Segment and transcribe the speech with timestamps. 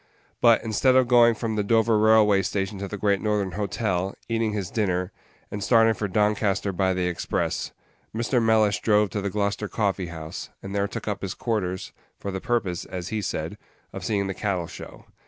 [0.41, 4.51] But, instead of going from the Dover Railway Station to the Great Northern Hotel, eating
[4.51, 5.11] his dinner,
[5.51, 7.71] and starting for Doncaster by the express,
[8.11, 8.41] Mr.
[8.41, 12.41] Mellish drove to the Gloucester Coffee house, and there took up his quarters, for the
[12.41, 13.59] purpose, as he said,
[13.93, 15.05] of seeing the Cattle show.